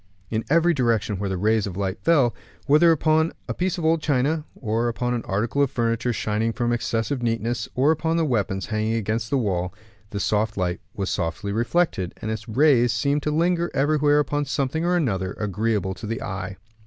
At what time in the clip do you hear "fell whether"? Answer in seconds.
1.99-2.91